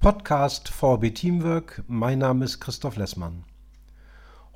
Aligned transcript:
Podcast 0.00 0.70
VB 0.70 1.14
Teamwork. 1.14 1.84
Mein 1.86 2.20
Name 2.20 2.46
ist 2.46 2.58
Christoph 2.58 2.96
Lessmann. 2.96 3.44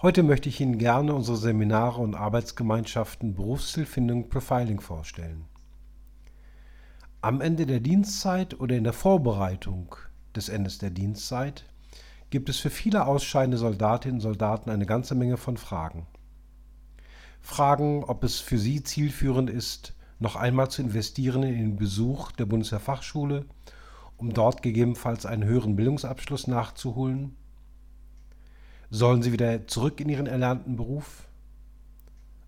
Heute 0.00 0.22
möchte 0.22 0.48
ich 0.48 0.58
Ihnen 0.58 0.78
gerne 0.78 1.14
unsere 1.14 1.36
Seminare 1.36 2.00
und 2.00 2.14
Arbeitsgemeinschaften 2.14 3.34
Berufszielfindung 3.34 4.30
Profiling 4.30 4.80
vorstellen. 4.80 5.44
Am 7.20 7.42
Ende 7.42 7.66
der 7.66 7.80
Dienstzeit 7.80 8.58
oder 8.58 8.74
in 8.74 8.84
der 8.84 8.94
Vorbereitung 8.94 9.96
des 10.34 10.48
Endes 10.48 10.78
der 10.78 10.88
Dienstzeit 10.88 11.66
gibt 12.30 12.48
es 12.48 12.56
für 12.56 12.70
viele 12.70 13.06
ausscheidende 13.06 13.58
Soldatinnen 13.58 14.16
und 14.16 14.22
Soldaten 14.22 14.70
eine 14.70 14.86
ganze 14.86 15.14
Menge 15.14 15.36
von 15.36 15.58
Fragen. 15.58 16.06
Fragen, 17.42 18.02
ob 18.04 18.24
es 18.24 18.40
für 18.40 18.56
sie 18.56 18.82
zielführend 18.82 19.50
ist, 19.50 19.92
noch 20.20 20.36
einmal 20.36 20.70
zu 20.70 20.80
investieren 20.80 21.42
in 21.42 21.58
den 21.58 21.76
Besuch 21.76 22.32
der 22.32 22.46
Bundeswehrfachschule, 22.46 23.44
um 24.16 24.32
dort 24.32 24.62
gegebenenfalls 24.62 25.26
einen 25.26 25.44
höheren 25.44 25.76
Bildungsabschluss 25.76 26.46
nachzuholen? 26.46 27.36
Sollen 28.90 29.22
sie 29.22 29.32
wieder 29.32 29.66
zurück 29.66 30.00
in 30.00 30.08
ihren 30.08 30.26
erlernten 30.26 30.76
Beruf? 30.76 31.26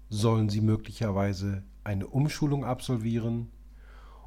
Sollen 0.08 0.48
sie 0.48 0.60
möglicherweise 0.60 1.62
eine 1.82 2.06
Umschulung 2.06 2.64
absolvieren? 2.64 3.50